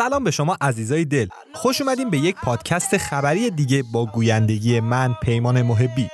[0.00, 1.26] سلام به شما عزیزای دل.
[1.52, 6.08] خوش اومدیم به یک پادکست خبری دیگه با گویندگی من پیمان محبی.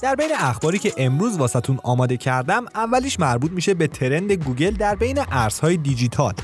[0.00, 4.94] در بین اخباری که امروز واسطون آماده کردم اولیش مربوط میشه به ترند گوگل در
[4.94, 6.34] بین ارزهای دیجیتال.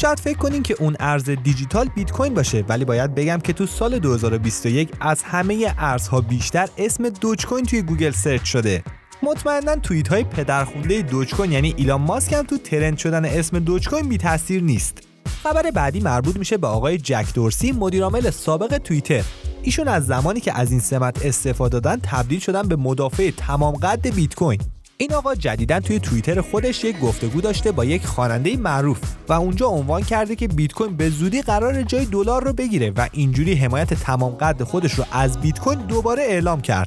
[0.00, 3.66] شاید فکر کنین که اون ارز دیجیتال بیت کوین باشه ولی باید بگم که تو
[3.66, 8.82] سال 2021 از همه ارزها بیشتر اسم دوج کوین توی گوگل search شده.
[9.22, 13.88] مطمئنا توییت های پدرخونده دوج کوین یعنی ایلان ماسک هم تو ترند شدن اسم دوج
[13.88, 14.98] کوین بی تاثیر نیست.
[15.42, 19.24] خبر بعدی مربوط میشه به آقای جک دورسی مدیرعامل سابق توییتر.
[19.62, 24.14] ایشون از زمانی که از این سمت استعفا دادن تبدیل شدن به مدافع تمام قد
[24.14, 24.60] بیت کوین.
[25.00, 29.66] این آقا جدیدا توی توییتر خودش یک گفتگو داشته با یک خواننده معروف و اونجا
[29.66, 33.94] عنوان کرده که بیت کوین به زودی قرار جای دلار رو بگیره و اینجوری حمایت
[33.94, 36.86] تمام قد خودش رو از بیت کوین دوباره اعلام کرد.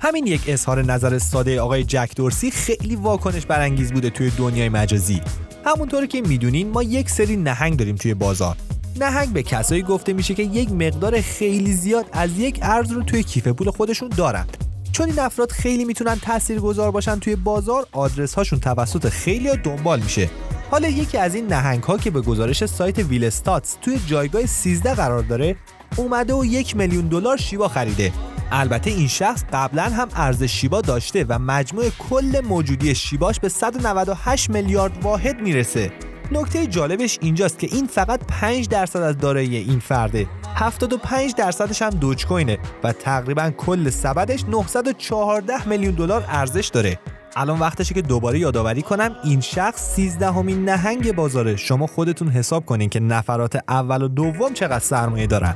[0.00, 5.20] همین یک اظهار نظر ساده آقای جک دورسی خیلی واکنش برانگیز بوده توی دنیای مجازی.
[5.64, 8.56] همونطوری که می‌دونین ما یک سری نهنگ داریم توی بازار.
[9.00, 13.22] نهنگ به کسایی گفته میشه که یک مقدار خیلی زیاد از یک ارز رو توی
[13.22, 14.67] کیف پول خودشون دارند.
[14.98, 20.30] چون این افراد خیلی می‌تونن تاثیرگذار باشن توی بازار آدرس هاشون توسط خیلی دنبال میشه.
[20.70, 25.22] حالا یکی از این نهنگ ها که به گزارش سایت ویلستاتس توی جایگاه 13 قرار
[25.22, 25.56] داره
[25.96, 28.12] اومده و یک میلیون دلار شیبا خریده.
[28.52, 34.50] البته این شخص قبلا هم ارز شیبا داشته و مجموع کل موجودی شیباش به 198
[34.50, 35.92] میلیارد واحد می‌رسه.
[36.32, 40.26] نکته جالبش اینجاست که این فقط 5 درصد از دارایی این فرده.
[40.58, 46.98] 75 درصدش هم دوج کوینه و تقریبا کل سبدش 914 میلیون دلار ارزش داره.
[47.36, 51.56] الان وقتشه که دوباره یادآوری کنم این شخص 13 همین نهنگ بازاره.
[51.56, 55.54] شما خودتون حساب کنین که نفرات اول و دوم چقدر سرمایه دارن.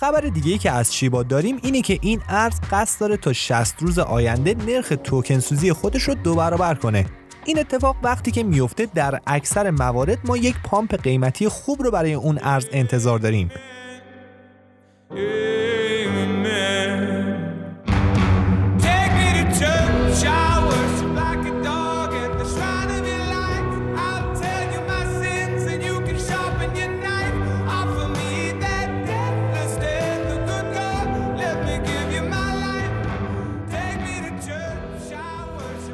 [0.00, 3.82] خبر دیگه ای که از شیبا داریم اینه که این ارز قصد داره تا 60
[3.82, 7.06] روز آینده نرخ توکن سوزی خودش رو دو برابر کنه.
[7.48, 12.14] این اتفاق وقتی که میفته در اکثر موارد ما یک پامپ قیمتی خوب رو برای
[12.14, 13.50] اون ارز انتظار داریم.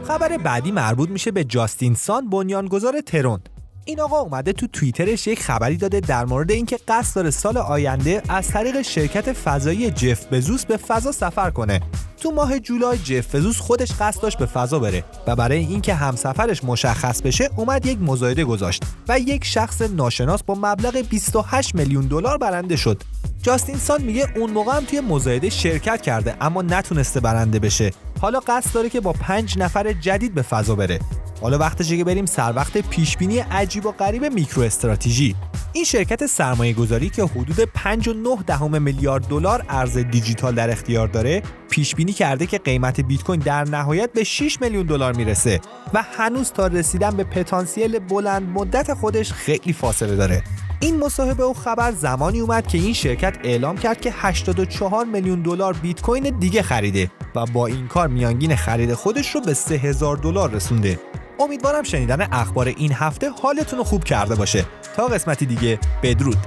[0.05, 3.41] خبر بعدی مربوط میشه به جاستین سان بنیانگذار ترون
[3.85, 8.23] این آقا اومده تو توییترش یک خبری داده در مورد اینکه قصد داره سال آینده
[8.29, 11.81] از طریق شرکت فضایی جف بزوس به فضا سفر کنه.
[12.21, 16.65] تو ماه جولای جف بزوس خودش قصد داشت به فضا بره و برای اینکه همسفرش
[16.65, 22.39] مشخص بشه اومد یک مزایده گذاشت و یک شخص ناشناس با مبلغ 28 میلیون دلار
[22.39, 23.03] برنده شد.
[23.43, 27.93] جاستین سان میگه اون موقع هم توی مزایده شرکت کرده اما نتونسته برنده بشه.
[28.25, 30.99] حالا قصد داره که با پنج نفر جدید به فضا بره.
[31.41, 35.37] حالا وقتشه که بریم سر وقت پیش بینی عجیب و غریب میکرو استراتژی.
[35.73, 41.43] این شرکت سرمایه گذاری که حدود 5.9 دهم میلیارد دلار ارز دیجیتال در اختیار داره
[41.71, 45.61] پیش بینی کرده که قیمت بیت کوین در نهایت به 6 میلیون دلار می‌رسه
[45.95, 50.43] و هنوز تا رسیدن به پتانسیل بلند مدت خودش خیلی فاصله داره.
[50.85, 55.73] این مصاحبه و خبر زمانی اومد که این شرکت اعلام کرد که 84 میلیون دلار
[55.73, 60.51] بیت کوین دیگه خریده و با این کار میانگین خرید خودش رو به 3000 دلار
[60.51, 60.99] رسونده.
[61.41, 64.65] امیدوارم شنیدن اخبار این هفته حالتون رو خوب کرده باشه.
[64.97, 66.39] تا قسمتی دیگه بدرود.